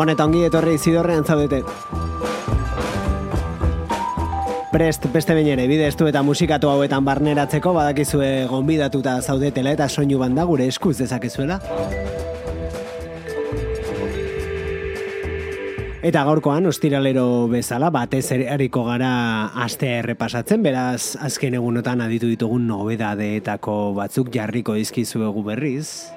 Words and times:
Gabon 0.00 0.14
eta 0.14 0.24
ongi 0.24 0.38
etorri 0.46 0.78
zidorrean 0.80 1.26
zaudete. 1.28 1.58
Prest 4.72 5.04
beste 5.12 5.34
behin 5.36 5.50
ere, 5.52 5.66
bide 5.68 5.84
estu 5.92 6.06
eta 6.08 6.22
musikatu 6.24 6.70
hauetan 6.72 7.04
barneratzeko 7.04 7.74
badakizue 7.76 8.30
gonbidatuta 8.48 9.18
zaudetela 9.20 9.74
eta 9.76 9.90
soinu 9.92 10.16
banda 10.22 10.46
gure 10.48 10.70
eskuz 10.72 10.94
dezakezuela. 11.02 11.58
Eta 16.00 16.22
gaurkoan, 16.24 16.64
ostiralero 16.64 17.26
bezala, 17.52 17.90
batez 17.92 18.24
ere 18.32 18.70
gara 18.72 19.52
astea 19.66 19.98
errepasatzen, 19.98 20.62
beraz, 20.62 21.18
azken 21.20 21.60
egunotan 21.60 22.00
aditu 22.00 22.26
ditugun 22.26 22.66
nobedadeetako 22.66 23.92
batzuk 24.00 24.32
jarriko 24.32 24.80
dizkizuegu 24.80 25.44
berriz. 25.44 26.08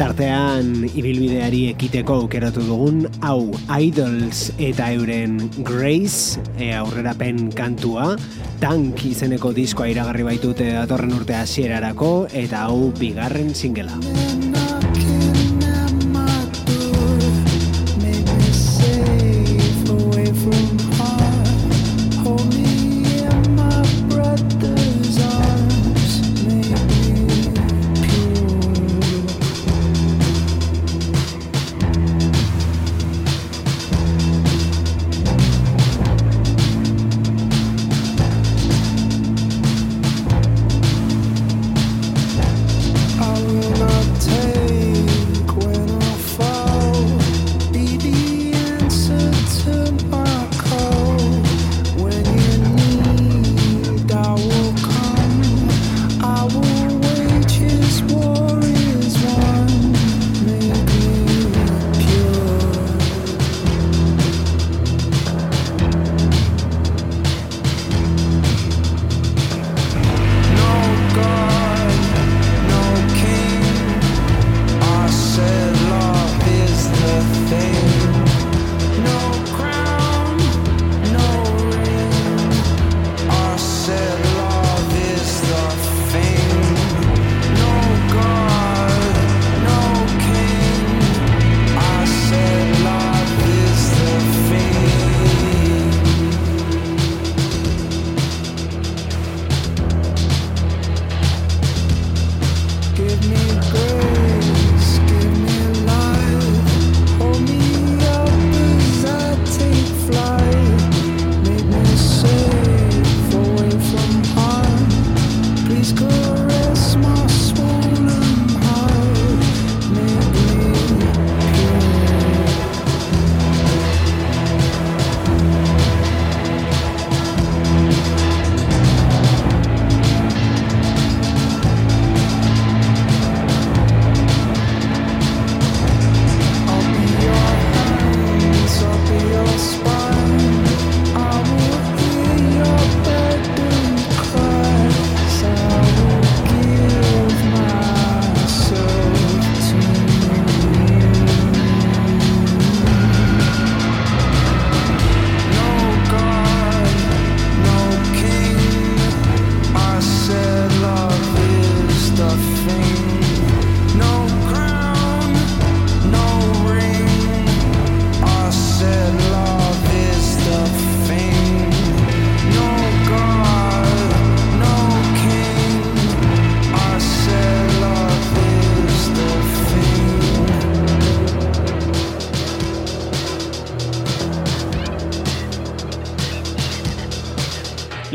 Tartean 0.00 0.86
ibilbideari 0.96 1.66
ekiteko 1.74 2.22
aukeratu 2.22 2.62
dugun 2.64 3.02
hau 3.20 3.50
Idols 3.68 4.46
eta 4.56 4.86
euren 4.96 5.34
Grace 5.60 6.40
e, 6.56 6.70
aurrerapen 6.72 7.50
kantua 7.52 8.14
Tank 8.62 9.04
izeneko 9.10 9.52
diskoa 9.52 9.90
iragarri 9.92 10.24
baitute 10.24 10.70
datorren 10.72 11.12
urte 11.18 11.36
hasierarako 11.36 12.14
eta 12.32 12.64
hau 12.70 12.88
bigarren 12.96 13.52
singela. 13.52 14.00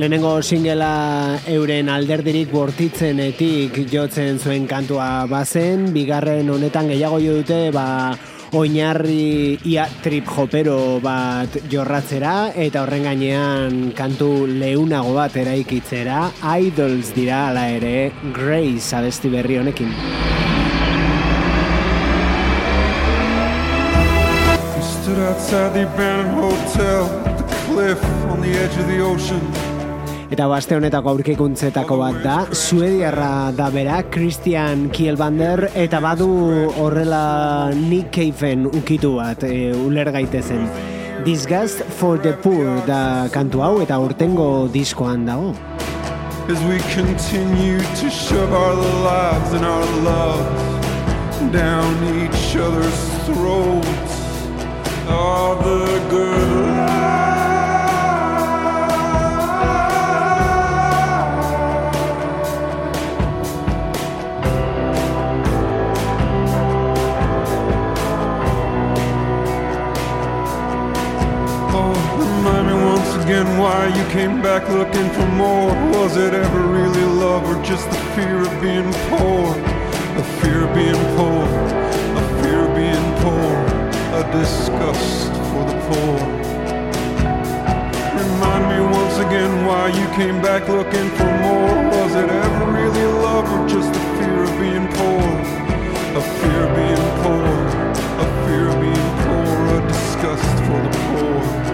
Lehenengo 0.06 0.40
singela 0.44 1.40
euren 1.50 1.88
alderdirik 1.90 2.52
bortitzenetik 2.54 3.80
jotzen 3.90 4.38
zuen 4.38 4.68
kantua 4.69 5.25
bazen, 5.25 5.88
bigarren 5.96 6.52
honetan 6.54 6.92
gehiago 6.92 7.18
jo 7.24 7.40
dute, 7.40 7.72
ba, 7.74 8.13
oinarri 8.54 9.57
ia 9.66 9.88
trip 10.04 10.30
hopero 10.30 11.00
bat 11.02 11.57
jorratzera, 11.72 12.52
eta 12.54 12.84
horren 12.86 13.10
gainean 13.10 13.81
kantu 13.98 14.46
leunago 14.46 15.16
bat 15.18 15.42
eraikitzera, 15.42 16.30
idols 16.54 17.10
dira 17.18 17.48
ala 17.50 17.66
ere, 17.74 18.12
Grace 18.30 18.94
abesti 18.94 19.34
berri 19.34 19.58
honekin. 19.58 19.90
stood 25.01 25.19
outside 25.19 25.74
the 25.74 25.86
hotel, 26.34 27.06
the 27.38 27.56
cliff 27.66 28.04
on 28.30 28.42
the 28.42 28.50
edge 28.50 28.78
of 28.78 28.88
the 28.88 29.00
ocean. 29.00 29.64
Eta 30.25 30.48
baste 30.50 30.74
honetako 30.74 31.12
aurkikuntzetako 31.12 32.00
bat 32.00 32.16
da, 32.24 32.36
Suediarra 32.50 33.51
da 33.54 33.68
bera, 33.69 34.00
Christian 34.10 34.88
Kielbander, 34.89 35.68
eta 35.77 36.00
badu 36.01 36.30
horrela 36.81 37.69
Nick 37.77 38.10
Cave-en 38.16 38.66
ukitu 38.66 39.13
bat, 39.19 39.45
e, 39.45 39.69
uler 39.77 40.10
gaitezen. 40.16 40.66
Disgust 41.25 41.86
for 42.00 42.18
the 42.18 42.33
Poor 42.42 42.81
da 42.89 43.30
kantu 43.33 43.62
hau 43.62 43.72
eta 43.86 44.00
urtengo 44.01 44.68
diskoan 44.74 45.30
dago. 45.30 45.54
As 46.50 46.62
we 46.66 46.81
continue 46.94 47.80
to 48.01 48.10
shove 48.10 48.54
our 48.54 48.75
lives 49.06 49.54
and 49.54 49.66
our 49.66 49.86
loves 50.01 51.51
down 51.54 51.94
each 52.18 52.57
other's 52.57 53.01
throats, 53.30 54.22
all 55.07 55.56
the 55.62 56.01
good 56.10 56.77
life. 56.77 57.05
Again 73.36 73.58
why 73.58 73.88
you 73.88 74.04
came 74.12 74.42
back 74.42 74.64
looking 74.70 75.10
for 75.10 75.26
more. 75.36 75.74
Was 75.92 76.16
it 76.16 76.34
ever 76.34 76.62
really 76.62 77.04
love 77.04 77.44
or 77.50 77.62
just 77.64 77.90
the 77.90 77.98
fear 78.16 78.40
of 78.42 78.62
being 78.62 78.92
poor? 79.10 79.54
The 80.16 80.24
fear 80.40 80.64
of 80.64 80.74
being 80.74 81.04
poor, 81.18 81.44
a 82.22 82.24
fear 82.42 82.60
of 82.68 82.74
being 82.76 83.08
poor, 83.24 83.56
a 84.20 84.24
disgust 84.32 85.34
for 85.52 85.64
the 85.70 85.78
poor. 85.88 86.18
Remind 88.24 88.64
me 88.72 88.80
once 89.00 89.18
again 89.26 89.66
why 89.66 89.90
you 89.90 90.08
came 90.16 90.42
back 90.42 90.70
looking 90.70 91.10
for 91.18 91.32
more. 91.46 91.76
Was 91.98 92.16
it 92.16 92.30
ever 92.30 92.72
really 92.72 93.08
love 93.26 93.46
or 93.52 93.68
just 93.68 93.92
the 93.92 94.04
fear 94.18 94.44
of 94.48 94.54
being 94.64 94.88
poor? 95.00 95.28
A 96.20 96.24
fear 96.40 96.60
of 96.68 96.72
being 96.80 97.08
poor, 97.24 97.52
a 98.24 98.28
fear 98.46 98.66
of 98.72 98.80
being 98.80 99.10
poor, 99.24 99.78
a 99.78 99.88
disgust 99.90 100.56
for 100.68 100.80
the 100.86 100.92
poor 101.10 101.64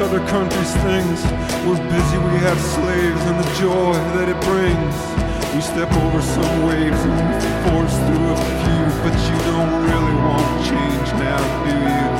other 0.00 0.24
countries' 0.26 0.74
things. 0.76 1.22
We're 1.66 1.76
busy, 1.90 2.18
we 2.18 2.38
have 2.46 2.58
slaves, 2.60 3.20
and 3.22 3.38
the 3.38 3.54
joy 3.60 3.92
that 4.16 4.28
it 4.28 4.40
brings. 4.42 5.27
We 5.54 5.62
step 5.62 5.90
over 5.92 6.20
some 6.20 6.66
waves 6.66 7.00
and 7.00 7.42
force 7.64 7.96
through 8.06 8.32
a 8.32 8.42
few, 8.62 8.84
but 9.02 9.16
you 9.28 9.38
don't 9.50 9.72
really 9.82 10.14
want 10.22 10.66
change 10.66 11.12
now, 11.14 11.64
do 11.64 11.72
you? 11.72 12.17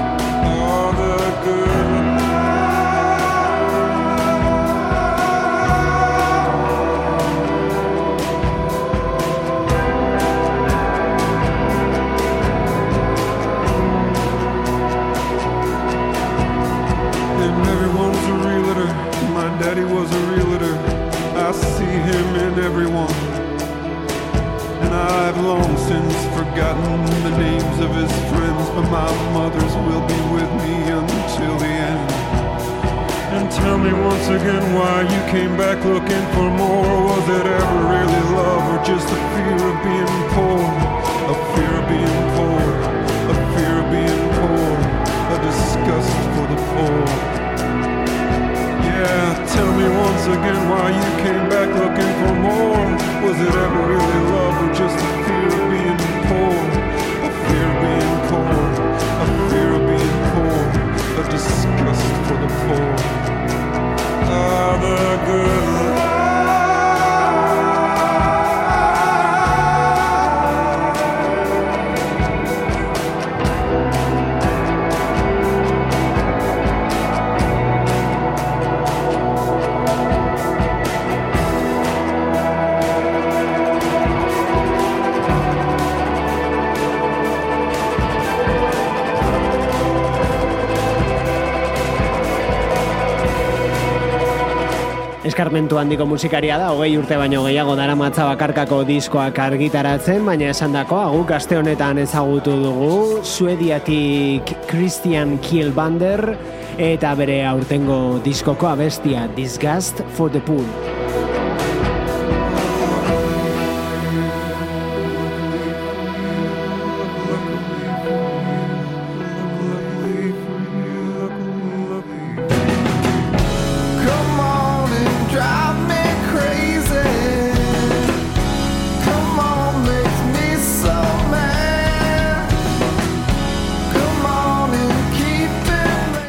Eskarmentu 95.69 95.79
handiko 95.79 96.06
musikaria 96.06 96.56
da, 96.59 96.70
hogei 96.73 96.97
urte 96.97 97.17
baino 97.17 97.43
gehiago 97.44 97.75
dara 97.76 97.94
matza 97.94 98.25
bakarkako 98.25 98.85
diskoak 98.88 99.38
argitaratzen, 99.38 100.25
baina 100.25 100.48
esan 100.48 100.72
dako, 100.72 100.96
guk 101.13 101.31
aste 101.31 101.56
honetan 101.56 101.98
ezagutu 101.98 102.56
dugu, 102.56 103.22
Suediatik 103.22 104.67
Christian 104.67 105.39
Kielbander, 105.39 106.37
eta 106.79 107.15
bere 107.15 107.44
aurtengo 107.44 108.20
diskoko 108.25 108.69
abestia 108.69 109.29
Disgust 109.37 110.01
for 110.17 110.31
the 110.31 110.41
Pool. 110.41 110.97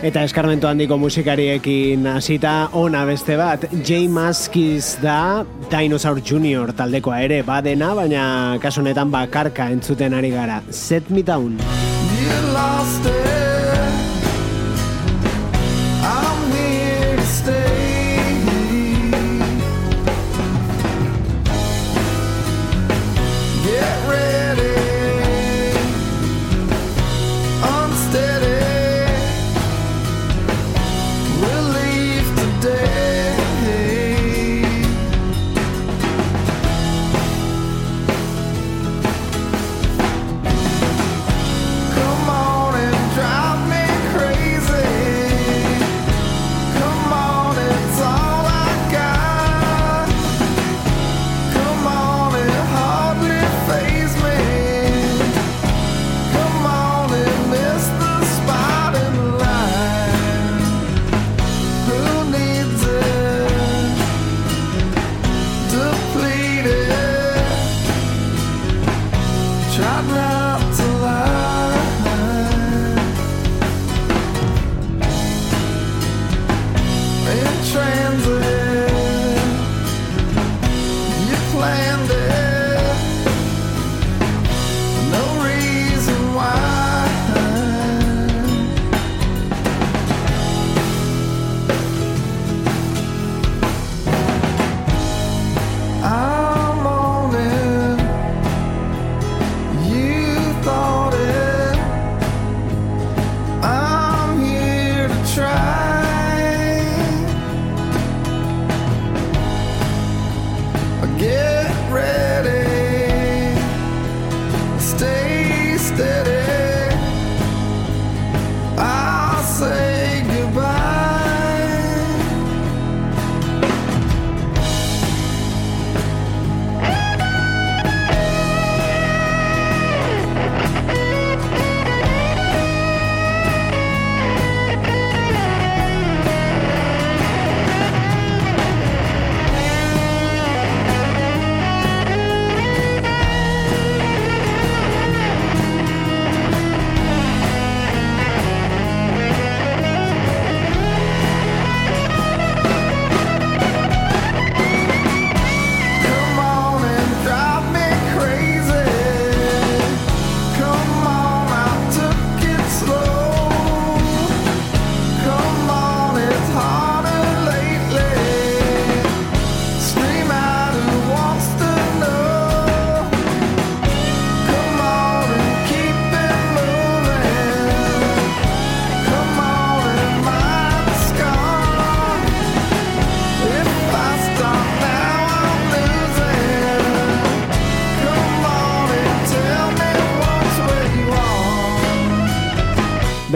Eta 0.10 0.24
eskarmentu 0.25 0.66
handiko 0.66 0.96
musikariekin 0.98 2.08
hasita 2.10 2.54
ona 2.74 3.04
beste 3.06 3.36
bat, 3.38 3.68
J. 3.86 4.08
Maskis 4.10 4.96
da 5.04 5.44
Dinosaur 5.70 6.24
Junior 6.25 6.74
taldekoa 6.74 7.20
ere 7.28 7.44
badena, 7.46 7.92
baina 7.94 8.24
kasunetan 8.63 9.13
bakarka 9.13 9.70
entzuten 9.70 10.18
ari 10.18 10.34
gara. 10.34 10.63
Set 10.74 11.13
me 11.13 11.22
down. 11.22 11.60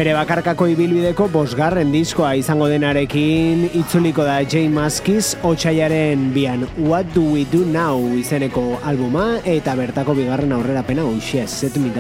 Bere 0.04 0.18
bakarkako 0.18 0.66
ibilbideko 0.68 1.30
bosgarren 1.32 1.94
diskoa 1.96 2.34
izango 2.36 2.66
denarekin 2.68 3.62
itzuliko 3.80 4.26
da 4.28 4.42
Jay 4.44 4.68
Maskis 4.68 5.30
otxaiaren 5.48 6.26
bian 6.36 6.66
What 6.76 7.16
Do 7.16 7.24
We 7.32 7.46
Do 7.48 7.64
Now 7.64 8.12
izeneko 8.20 8.66
albuma 8.84 9.30
eta 9.48 9.78
bertako 9.80 10.18
bigarren 10.20 10.52
aurrera 10.60 10.84
pena 10.84 11.08
uxia 11.08 11.48
set 11.48 11.80
me 11.80 11.96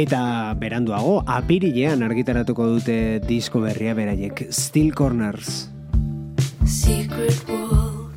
Eta 0.00 0.54
beranduago, 0.56 1.18
apirilean 1.28 2.00
argitaratuko 2.06 2.64
dute 2.70 2.94
disko 3.26 3.60
berria 3.60 3.92
beraiek, 3.98 4.46
Steel 4.48 4.94
Corners. 4.96 5.68
Secret 6.64 7.44
world 7.50 8.16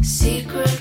Secret 0.00 0.75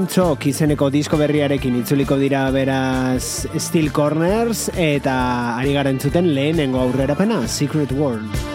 Dream 0.00 0.08
Talk 0.08 0.46
izeneko 0.48 0.86
disko 0.88 1.18
berriarekin 1.20 1.74
itzuliko 1.82 2.16
dira 2.16 2.46
beraz 2.54 3.44
Steel 3.60 3.90
Corners 3.92 4.70
eta 4.72 5.16
ari 5.58 5.74
garen 5.76 6.00
zuten 6.00 6.32
lehenengo 6.38 6.80
aurrerapena 6.80 7.42
Secret 7.44 7.92
World. 7.92 8.49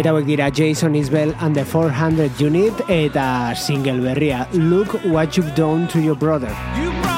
Eta 0.00 0.14
hauek 0.14 0.24
dira 0.24 0.46
Jason 0.48 0.94
Isbell 0.96 1.34
and 1.44 1.54
the 1.54 1.62
400 1.62 2.40
Unit 2.40 2.80
eta 2.88 3.52
single 3.54 4.00
berria 4.00 4.48
Look 4.54 4.96
What 5.04 5.36
You've 5.36 5.54
Done 5.54 5.88
to 5.88 6.00
Your 6.00 6.16
Brother. 6.16 7.09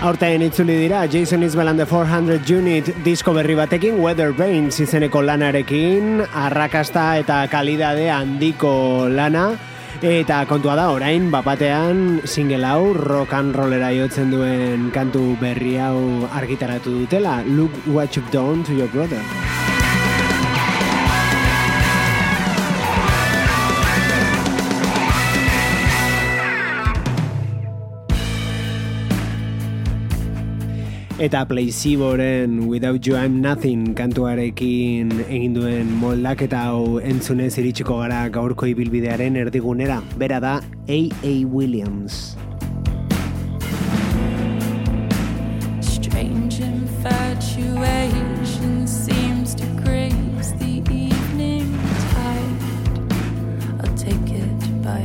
Aurten 0.00 0.40
itzuli 0.40 0.78
dira 0.80 1.04
Jason 1.06 1.42
Isbell 1.42 1.68
and 1.68 1.78
the 1.78 1.84
400 1.84 2.48
Unit 2.48 2.86
disko 3.04 3.34
berri 3.36 3.52
batekin 3.52 4.00
Weather 4.00 4.32
Brains 4.32 4.80
izeneko 4.80 5.20
lanarekin 5.20 6.24
arrakasta 6.24 7.18
eta 7.20 7.42
kalidade 7.52 8.08
handiko 8.08 9.12
lana. 9.12 9.58
Eta 10.00 10.46
kontua 10.48 10.78
da 10.80 10.88
orain 10.94 11.28
bapatean 11.30 12.22
single 12.24 12.64
hau 12.64 12.94
rock 12.94 13.34
and 13.36 13.54
rollera 13.54 13.92
jotzen 13.92 14.32
duen 14.32 14.88
kantu 14.90 15.36
berri 15.36 15.76
hau 15.76 16.24
argitaratu 16.32 17.02
dutela. 17.02 17.42
Look 17.44 17.76
what 17.84 18.16
you've 18.16 18.32
done 18.32 18.64
to 18.64 18.72
your 18.72 18.88
brother 18.88 19.20
eta 31.20 31.44
Placeboren 31.44 32.66
Without 32.66 33.06
You 33.06 33.14
I'm 33.14 33.42
Nothing 33.44 33.92
kantuarekin 33.92 35.10
egin 35.26 35.52
duen 35.52 35.90
moldak 36.00 36.40
eta 36.46 36.62
hau 36.70 36.96
entzunez 37.04 37.50
iritsiko 37.60 37.98
gara 38.00 38.22
gaurko 38.32 38.64
ibilbidearen 38.70 39.36
erdigunera. 39.36 40.00
Bera 40.16 40.40
da 40.40 40.62
A.A. 40.88 41.44
Williams. 41.44 42.38
Strange 45.84 46.64
infatuation 46.64 48.88
seems 48.88 49.54
to 49.54 49.66
grace 49.84 50.56
the 50.56 50.80
evening 50.88 51.68
tide 52.16 52.64
I'll 53.84 53.92
take 53.94 54.32
it 54.32 54.56
by 54.82 55.04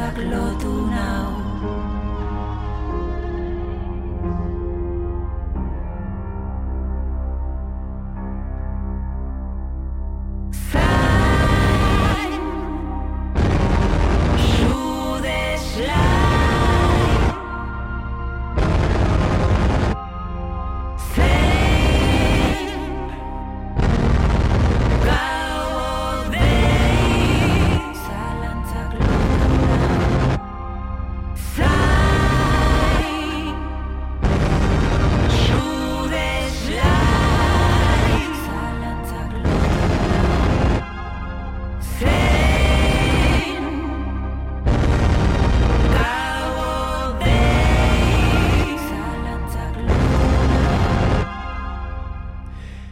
sa 0.00 0.08
now. 0.88 1.49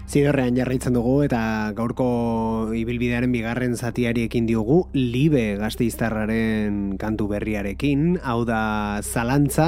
Zidorrean 0.08 0.56
jarraitzen 0.56 0.94
dugu 0.96 1.18
eta 1.26 1.38
gaurko 1.76 2.72
ibilbidearen 2.72 3.28
bigarren 3.28 3.74
zatiari 3.76 4.22
ekin 4.24 4.46
diogu 4.48 4.78
libe 4.96 5.58
gazteiztarraren 5.60 6.94
kantu 6.96 7.26
berriarekin, 7.28 8.16
hau 8.24 8.38
da 8.48 9.02
zalantza 9.04 9.66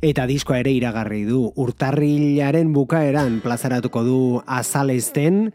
eta 0.00 0.24
diskoa 0.30 0.62
ere 0.62 0.72
iragarri 0.72 1.26
du. 1.28 1.42
Urtarrilaren 1.60 2.70
bukaeran 2.72 3.42
plazaratuko 3.44 4.00
du 4.06 4.20
azalezten, 4.46 5.52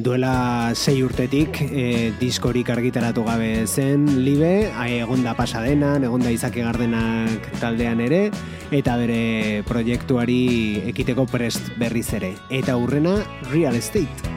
duela 0.00 0.72
sei 0.72 1.02
urtetik 1.04 1.60
e, 1.68 1.84
diskorik 2.22 2.72
argitaratu 2.72 3.26
gabe 3.28 3.66
zen 3.66 4.08
libe, 4.24 4.70
egonda 4.94 5.36
pasadenan, 5.36 6.08
egonda 6.08 6.32
izake 6.32 6.64
gardenak 6.64 7.52
taldean 7.60 8.00
ere, 8.00 8.30
eta 8.72 8.96
bere 8.96 9.60
proiektuari 9.68 10.88
ekiteko 10.88 11.28
prest 11.28 11.68
berriz 11.76 12.08
ere. 12.16 12.32
Eta 12.48 12.80
urrena, 12.80 13.18
real 13.52 13.73
estate. 13.74 14.33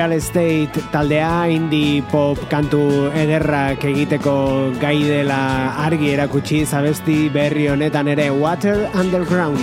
Real 0.00 0.12
Estate 0.16 0.80
taldea 0.88 1.44
indie 1.52 2.00
pop 2.08 2.38
kantu 2.48 3.10
ederrak 3.20 3.82
egiteko 3.84 4.32
gai 4.80 4.96
dela 5.04 5.40
argi 5.84 6.14
erakutsi 6.14 6.62
zabesti 6.64 7.28
berri 7.28 7.66
honetan 7.68 8.08
ere 8.08 8.30
Water 8.32 8.88
Underground. 8.96 9.60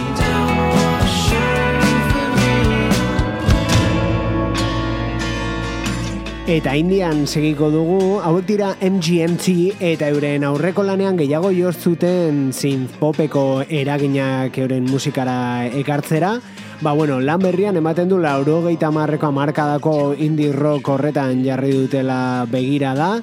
Eta 6.45 6.75
indian 6.77 7.25
segiko 7.25 7.71
dugu, 7.73 8.21
hauek 8.21 8.45
dira 8.45 8.69
MGMT 8.77 9.81
eta 9.89 10.13
euren 10.13 10.45
aurreko 10.45 10.85
lanean 10.85 11.17
gehiago 11.17 11.49
jortzuten 11.49 12.53
synth 12.53 12.93
popeko 13.01 13.65
eraginak 13.65 14.61
euren 14.61 14.85
musikara 14.85 15.65
ekartzera, 15.81 16.35
Ba, 16.79 16.91
bueno, 16.93 17.19
lan 17.19 17.41
berrian 17.41 17.75
ematen 17.75 18.05
du 18.07 18.19
lauro 18.21 18.61
geita 18.61 18.91
marreko 18.93 19.27
amarkadako 19.31 20.13
indie 20.13 20.51
rock 20.53 20.89
horretan 20.93 21.41
jarri 21.43 21.71
dutela 21.73 22.45
begira 22.45 22.93
da, 22.93 23.17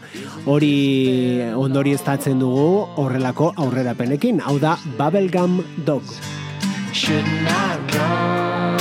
hori 0.44 1.38
ondori 1.54 1.92
estatzen 1.94 2.42
dugu 2.42 2.82
horrelako 2.98 3.52
aurrera 3.54 3.94
penekin, 3.94 4.40
hau 4.42 4.58
da 4.58 4.74
Bubblegum 4.98 5.62
Dog. 5.86 6.02
Shouldn't 6.92 7.46
I 7.46 7.78
run? 7.94 8.74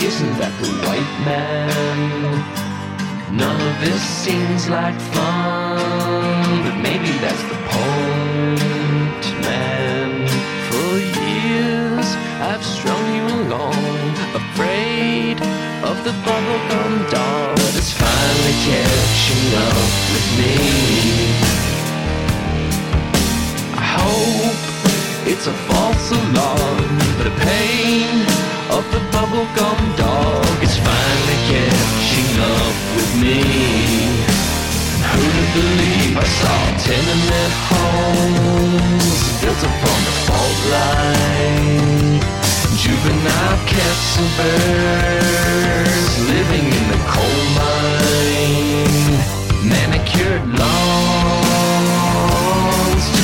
Isn't 0.00 0.38
that 0.40 0.52
the 0.64 0.68
white 0.88 1.14
man? 1.28 2.40
None 3.36 3.60
of 3.68 3.80
this 3.84 4.00
seems 4.00 4.68
like 4.70 4.98
fun, 5.12 5.76
but 6.64 6.76
maybe 6.80 7.12
that's 7.20 7.44
the 7.52 7.58
point, 7.68 8.13
I've 12.54 12.64
strung 12.64 13.04
you 13.16 13.26
along, 13.26 13.74
afraid 14.32 15.42
of 15.82 15.96
the 16.04 16.14
bubblegum 16.22 17.10
dog 17.10 17.56
that's 17.74 17.90
finally 17.90 18.56
catching 18.62 19.46
up 19.58 19.90
with 20.14 20.28
me. 20.38 20.54
I 23.74 23.82
hope 23.98 24.54
it's 25.26 25.48
a 25.48 25.56
false 25.66 26.12
alarm, 26.12 26.94
but 27.18 27.24
the 27.26 27.36
pain 27.42 28.22
of 28.70 28.86
the 28.94 29.02
bubblegum 29.10 29.80
dog 29.98 30.62
is 30.62 30.78
finally 30.78 31.40
catching 31.50 32.38
up 32.38 32.76
with 32.94 33.10
me. 33.18 33.42
Who'd 35.10 35.48
believe 35.58 36.16
I 36.16 36.26
saw 36.38 36.60
tenement 36.86 37.54
homes 37.66 39.42
built 39.42 39.58
upon 39.58 39.98
the 40.06 40.14
fault 40.22 40.58
line? 40.70 42.43
Juvenile 42.84 43.56
cats 43.64 44.20
and 44.20 44.28
birds 44.36 46.12
living 46.28 46.66
in 46.66 46.84
the 46.92 47.00
coal 47.08 47.40
mine. 47.56 49.16
Manicured 49.64 50.44
lawns 50.60 51.64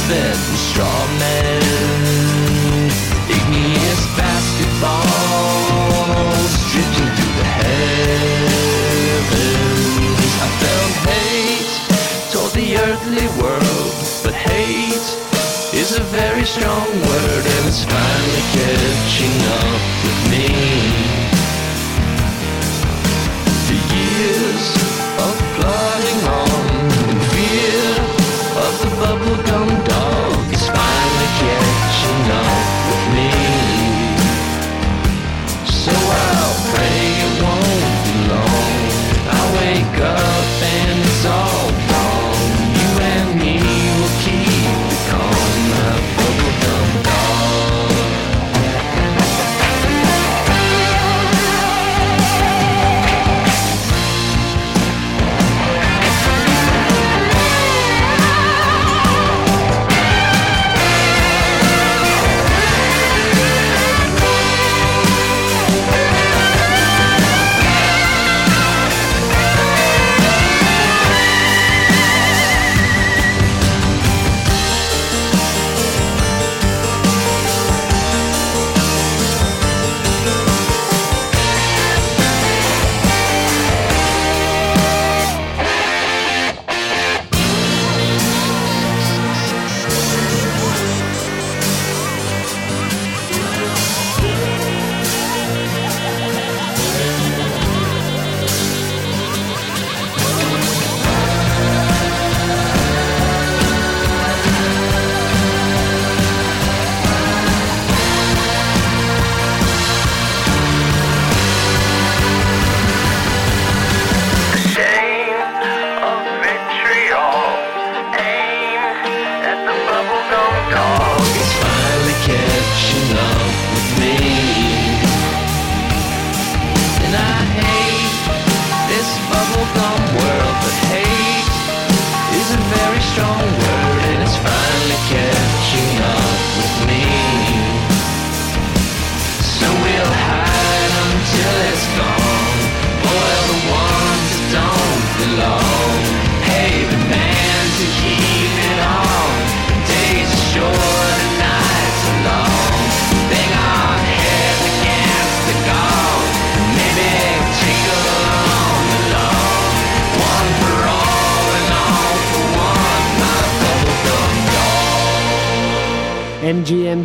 with 0.09 0.41
straw 0.57 1.05
men. 1.19 2.89
Igneous 3.29 4.03
basketballs 4.17 6.53
drifting 6.73 7.11
through 7.17 7.35
the 7.37 7.49
heavens. 7.61 9.37
I 10.41 10.49
felt 10.63 10.95
hate 11.13 11.69
toward 12.33 12.53
the 12.55 12.69
earthly 12.79 13.29
world, 13.39 13.70
a 16.01 16.05
very 16.05 16.45
strong 16.45 16.89
word 17.09 17.45
and 17.55 17.65
it's 17.69 17.85
finally 17.85 18.45
catching 18.57 19.37
up 19.61 19.81
with 20.05 20.21
me. 20.33 20.49
The 23.69 23.79
years 23.97 24.67
of 25.27 25.35
plodding 25.57 26.21
on 26.41 26.73
in 27.11 27.21
fear 27.33 27.91
of 28.65 28.73
the 28.83 28.91
bubblegum 29.01 29.69
dog 29.91 30.53
is 30.57 30.65
finally 30.79 31.31
catching 31.43 32.25
up 32.45 32.65
with 32.89 33.05
me. 33.17 33.33
So 35.83 35.93
I'll 35.93 36.59
pray 36.73 37.01
it 37.27 37.33
won't 37.45 37.93
be 38.07 38.17
long. 38.33 38.73
I 39.29 39.41
wake 39.59 39.99
up 40.01 40.20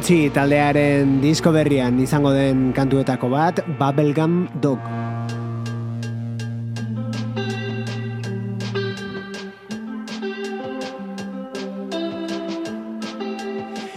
MGMT 0.06 0.36
taldearen 0.38 1.16
disko 1.18 1.50
berrian 1.50 1.96
izango 1.98 2.30
den 2.30 2.68
kantuetako 2.78 3.26
bat, 3.32 3.58
Bubblegum 3.80 4.36
Dog. 4.62 4.78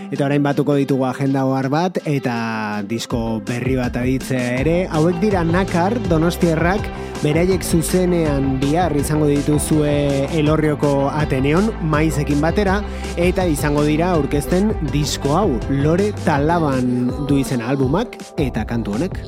Eta 0.08 0.24
orain 0.24 0.40
batuko 0.40 0.78
ditugu 0.80 1.04
agenda 1.04 1.44
ohar 1.44 1.68
bat 1.68 2.00
eta 2.08 2.80
disko 2.88 3.42
berri 3.44 3.76
bat 3.76 4.00
aditzea 4.00 4.62
ere. 4.62 4.78
Hauek 4.88 5.20
dira 5.20 5.44
nakar, 5.44 6.00
donostierrak, 6.08 6.88
beraiek 7.22 7.64
zuzenean 7.64 8.58
bihar 8.62 8.94
izango 8.96 9.26
dituzue 9.30 10.28
elorrioko 10.38 11.08
Ateneon, 11.10 11.72
maizekin 11.90 12.42
batera, 12.44 12.80
eta 13.18 13.46
izango 13.50 13.82
dira 13.88 14.12
aurkezten 14.16 14.70
disko 14.92 15.34
hau, 15.34 15.48
lore 15.70 16.12
talaban 16.24 17.10
du 17.26 17.40
izen 17.42 17.64
albumak 17.64 18.20
eta 18.38 18.66
kantu 18.68 18.98
honek. 18.98 19.18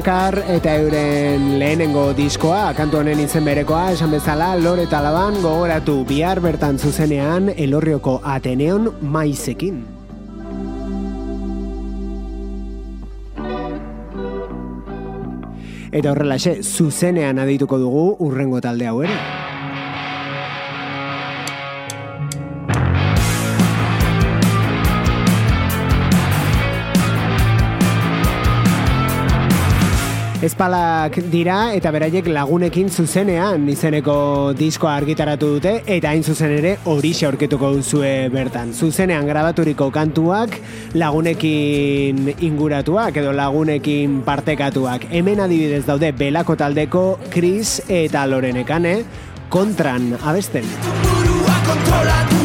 Nakar 0.00 0.38
eta 0.48 0.78
euren 0.80 1.58
lehenengo 1.60 2.14
diskoa, 2.16 2.70
kantu 2.72 3.02
honen 3.02 3.18
izen 3.20 3.44
berekoa, 3.44 3.90
esan 3.92 4.14
bezala, 4.14 4.46
lore 4.56 4.86
eta 4.86 4.96
laban 5.04 5.34
gogoratu 5.42 5.98
bihar 6.08 6.40
bertan 6.40 6.78
zuzenean 6.80 7.50
elorrioko 7.52 8.14
Ateneon 8.24 8.88
maizekin. 9.02 9.82
Eta 15.92 16.14
horrelaxe, 16.14 16.62
zuzenean 16.64 17.44
adituko 17.44 17.76
dugu 17.84 18.08
urrengo 18.24 18.64
talde 18.64 18.88
hau 18.88 19.02
ere. 19.04 19.20
Espalak 30.40 31.18
dira 31.28 31.74
eta 31.76 31.90
beraiek 31.92 32.30
lagunekin 32.32 32.86
zuzenean 32.88 33.66
izeneko 33.68 34.14
diskoa 34.56 34.94
argitaratu 34.96 35.50
dute 35.58 35.74
eta 35.84 36.14
hain 36.14 36.24
zuzen 36.24 36.54
ere 36.56 36.70
horixe 36.88 37.26
aurketuko 37.28 37.74
duzue 37.74 38.30
bertan. 38.32 38.72
Zuzenean 38.72 39.28
grabaturiko 39.28 39.90
kantuak 39.92 40.56
lagunekin 40.96 42.32
inguratuak 42.40 43.20
edo 43.20 43.36
lagunekin 43.36 44.22
partekatuak. 44.24 45.10
Hemen 45.12 45.44
adibidez 45.44 45.84
daude 45.84 46.14
belako 46.16 46.56
taldeko 46.56 47.06
Chris 47.28 47.82
eta 47.84 48.24
Lorenekane 48.24 49.02
kontran 49.52 50.14
abesten. 50.24 50.64
burua 51.04 51.56
kontrolatua 51.68 52.39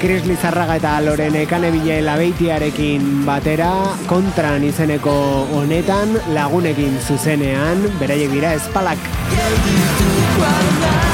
Chris 0.00 0.24
Lizarraga 0.24 0.78
eta 0.80 0.94
Loren 1.04 1.34
Ekane 1.36 1.68
Bilela 1.74 2.14
beitiarekin 2.16 3.26
batera 3.26 3.68
kontran 4.08 4.64
izeneko 4.64 5.12
honetan 5.58 6.16
lagunekin 6.32 6.96
zuzenean 7.04 7.84
beraiek 8.00 8.32
dira 8.32 8.56
espalak. 8.56 9.12
geldituko 9.36 11.09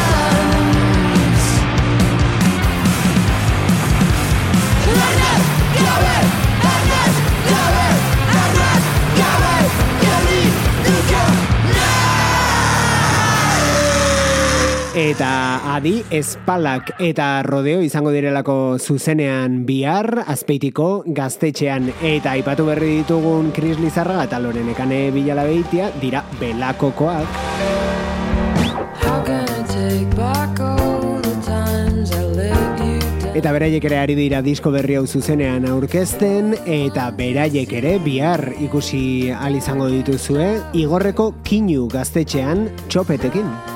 Eta 14.97 15.75
adi 15.75 15.99
espalak 16.09 16.95
eta 17.05 17.43
rodeo 17.45 17.83
izango 17.85 18.15
direlako 18.15 18.79
zuzenean 18.81 19.59
bihar 19.69 20.23
azpeitiko 20.25 21.03
gaztetxean 21.19 21.91
eta 22.01 22.33
aipatu 22.33 22.65
berri 22.65 23.03
ditugun 23.03 23.51
Chris 23.53 23.77
Lizarraga 23.77 24.25
eta 24.25 24.41
Loren 24.41 24.73
Ekane 24.73 25.11
Bilala 25.13 25.45
beitia 25.45 25.91
dira 26.01 26.25
belakokoak. 26.41 27.29
Eta 33.37 33.53
beraiek 33.53 33.85
ere 33.85 34.01
ari 34.01 34.17
dira 34.17 34.41
disko 34.41 34.73
berri 34.73 34.97
hau 34.97 35.05
zuzenean 35.05 35.69
aurkezten 35.69 36.55
eta 36.65 37.11
beraiek 37.13 37.79
ere 37.85 37.99
bihar 38.01 38.49
ikusi 38.65 39.29
al 39.29 39.61
izango 39.61 39.93
dituzue 39.93 40.55
igorreko 40.73 41.35
kinu 41.45 41.85
gaztetxean 41.93 42.71
txopetekin. 42.89 43.76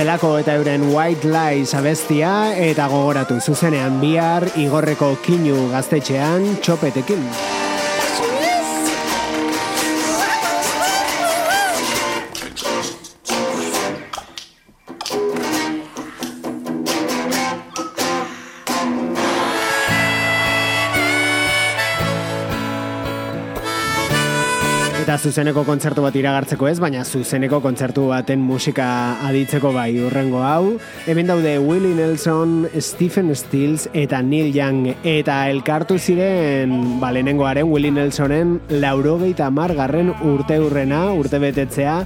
Belako 0.00 0.38
eta 0.40 0.54
euren 0.56 0.86
White 0.94 1.28
Lies 1.28 1.74
abestia 1.76 2.30
eta 2.56 2.86
gogoratu 2.88 3.36
zuzenean 3.36 4.00
bihar 4.00 4.48
igorreko 4.56 5.12
kinu 5.26 5.68
gaztetxean 5.76 6.54
txopetekin. 6.64 7.49
Zuzeneko 25.20 25.66
kontzertu 25.68 26.00
bat 26.00 26.14
iragartzeko 26.16 26.68
ez, 26.70 26.78
baina 26.80 27.02
zuzeneko 27.04 27.58
kontzertu 27.60 28.06
baten 28.08 28.40
musika 28.40 28.86
aditzeko 29.28 29.72
bai 29.74 29.90
urrengo 30.00 30.40
hau. 30.40 30.78
Hemen 31.10 31.28
daude 31.28 31.58
Willie 31.60 31.92
Nelson, 31.94 32.68
Stephen 32.80 33.34
Stills 33.36 33.88
eta 33.92 34.22
Neil 34.24 34.48
Young. 34.56 34.94
Eta 35.04 35.42
elkartu 35.52 35.98
ziren, 35.98 36.72
ba, 37.02 37.10
lehenengoaren 37.12 37.68
Willie 37.68 37.92
Nelsonen 37.92 38.56
laurogeita 38.72 39.50
margarren 39.52 40.14
urte 40.24 40.56
urrena, 40.62 41.10
urte 41.12 41.40
betetzea, 41.42 41.98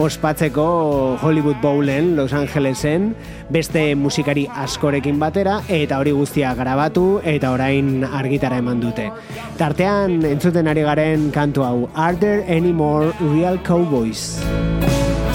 ospatzeko 0.00 1.18
Hollywood 1.20 1.60
Bowlen 1.60 2.14
Los 2.16 2.32
Angelesen, 2.32 3.10
beste 3.52 3.84
musikari 3.94 4.46
askorekin 4.48 5.20
batera, 5.20 5.58
eta 5.68 6.00
hori 6.00 6.16
guztia 6.16 6.54
grabatu, 6.56 7.20
eta 7.24 7.52
orain 7.52 8.06
argitara 8.08 8.62
eman 8.62 8.80
dute. 8.80 9.10
Tartean, 9.60 10.22
entzuten 10.24 10.72
ari 10.72 10.86
garen 10.88 11.28
kantu 11.34 11.68
hau, 11.68 11.78
Are 11.94 12.16
there 12.16 12.40
any 12.62 12.72
more 12.72 13.12
real 13.18 13.58
cowboys? 13.58 14.38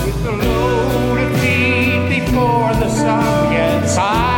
With 0.05 0.23
the 0.23 0.31
loaded 0.31 1.33
feet 1.41 2.21
before 2.21 2.73
the 2.75 2.89
sun 2.89 3.51
gets 3.51 3.97
high. 3.97 4.36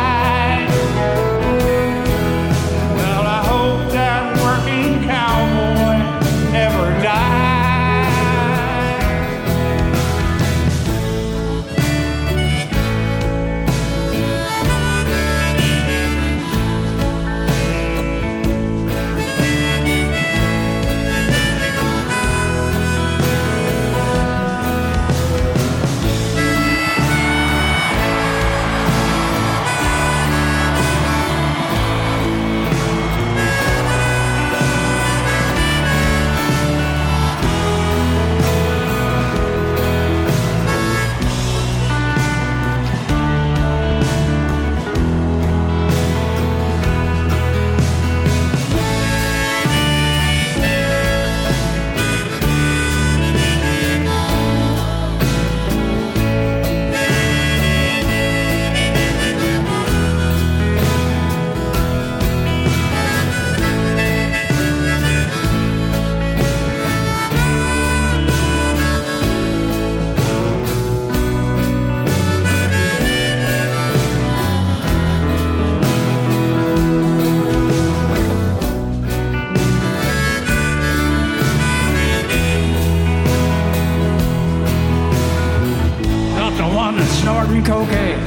Cocaine 87.70 88.18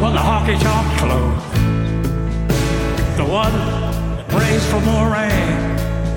when 0.00 0.12
the 0.14 0.24
hockey 0.28 0.56
tonk 0.64 0.86
close. 0.98 1.44
The 3.18 3.26
one 3.42 3.52
that 4.16 4.26
prays 4.30 4.64
for 4.70 4.80
more 4.80 5.10
rain 5.12 5.52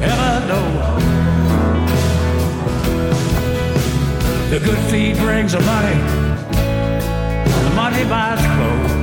in 0.08 0.18
a 0.32 0.36
door. 0.52 0.84
The 4.52 4.60
good 4.68 4.82
feed 4.90 5.18
brings 5.18 5.52
the 5.52 5.60
money, 5.74 6.00
the 7.66 7.74
money 7.76 8.04
buys 8.14 8.44
clothes. 8.56 8.94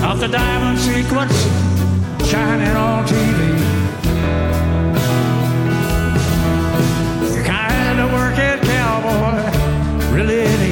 Not 0.00 0.18
the 0.18 0.26
diamond 0.26 0.80
sequence 0.80 1.38
shining 2.28 2.76
on 2.76 3.06
TV. 3.06 3.69
Really 10.22 10.69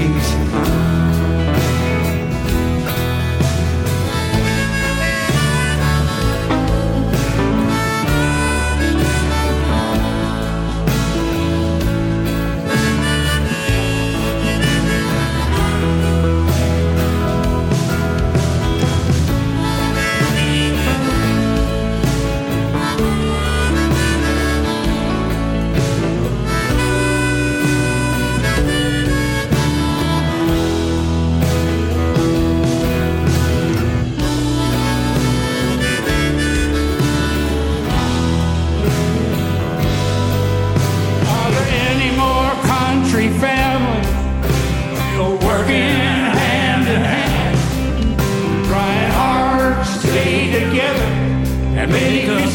and 51.90 52.47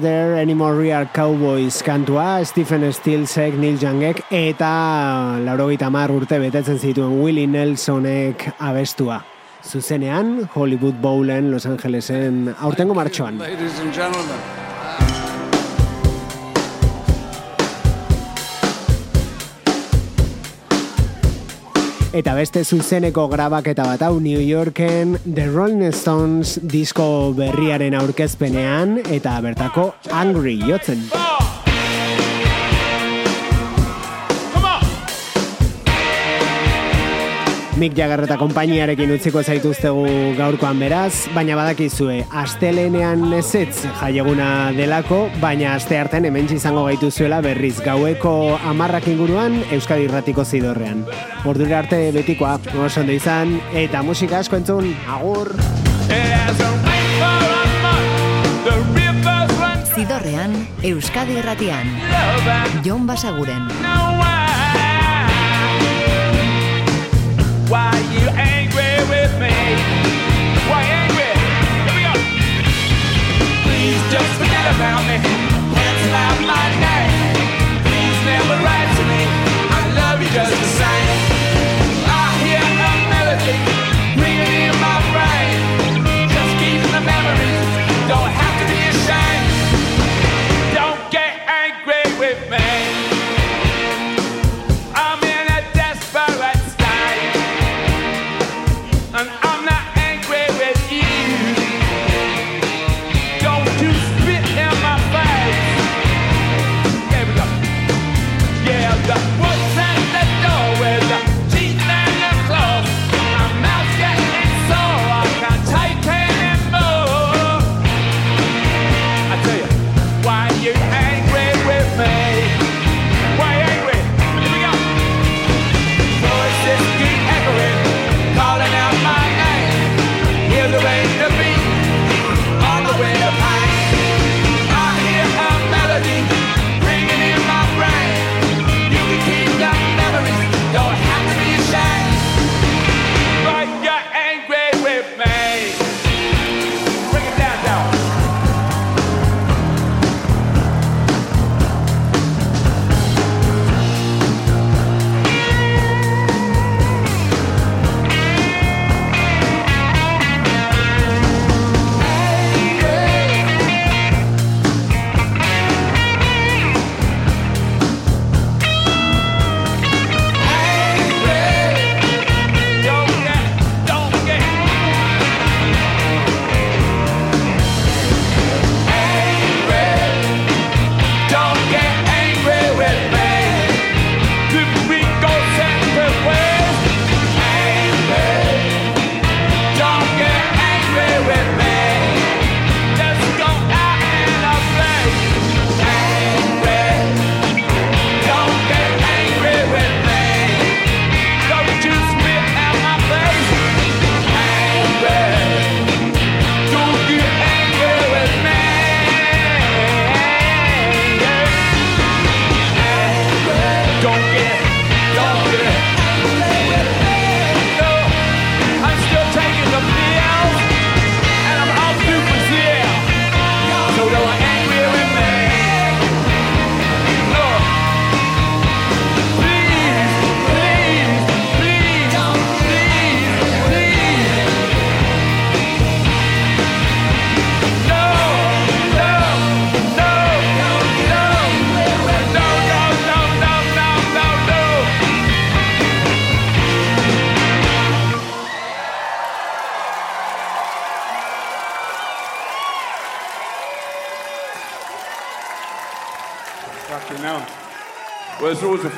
There 0.00 0.36
Any 0.36 0.54
More 0.54 0.74
Real 0.74 1.06
Cowboys 1.06 1.82
kantua, 1.82 2.44
Stephen 2.46 2.82
Stilsek, 2.92 3.56
Neil 3.58 3.78
Youngek, 3.78 4.22
eta 4.30 5.38
lauro 5.44 5.68
gita 5.68 5.88
urte 5.88 6.38
betetzen 6.38 6.78
zituen 6.78 7.20
Willie 7.20 7.46
Nelsonek 7.46 8.54
abestua. 8.58 9.24
Zuzenean, 9.64 10.48
Hollywood 10.54 11.00
Bowlen, 11.00 11.50
Los 11.50 11.66
Angelesen, 11.66 12.54
aurtengo 12.60 12.94
martxoan. 12.94 13.38
Ladies 13.38 13.78
and 13.80 13.92
gentlemen. 13.92 14.57
Eta 22.16 22.32
beste 22.32 22.62
zuzeneko 22.64 23.26
grabaketa 23.28 23.84
bat 23.84 24.00
hau 24.06 24.14
New 24.16 24.40
Yorken 24.40 25.18
The 25.26 25.44
Rolling 25.50 25.92
Stones 25.92 26.54
disko 26.64 27.34
berriaren 27.36 27.98
aurkezpenean 28.00 29.02
eta 29.12 29.36
bertako 29.44 29.90
Angry 30.16 30.56
jotzen. 30.64 31.04
Mick 37.78 37.94
Jagger 37.94 38.24
eta 38.24 38.34
konpainiarekin 38.40 39.12
utziko 39.14 39.38
zaituztegu 39.38 40.02
gaurkoan 40.34 40.80
beraz, 40.82 41.28
baina 41.30 41.54
badakizue, 41.54 42.16
astelenean 42.40 43.20
ezetz 43.36 43.84
jaieguna 44.00 44.48
delako, 44.74 45.20
baina 45.38 45.76
aste 45.76 45.94
hartan 45.94 46.26
hemen 46.26 46.50
izango 46.50 46.82
gaituzuela 46.88 47.38
berriz 47.44 47.76
gaueko 47.84 48.32
amarrak 48.66 49.06
inguruan 49.12 49.60
Euskadi 49.70 50.08
Irratiko 50.08 50.42
zidorrean. 50.42 51.04
Ordura 51.46 51.78
arte 51.84 52.00
betikoa, 52.16 52.56
oso 52.82 53.06
izan, 53.14 53.60
eta 53.70 54.02
musika 54.02 54.42
asko 54.42 54.58
entzun, 54.58 54.90
agur! 55.06 55.54
Zidorrean, 59.94 60.66
Euskadi 60.82 61.38
Irratian, 61.38 61.94
Jon 62.82 63.06
Basaguren. 63.06 63.70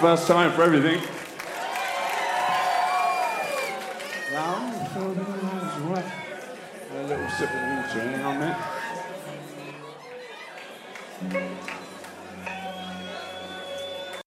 First 0.00 0.26
time 0.26 0.50
for 0.52 0.62
everything. 0.62 1.09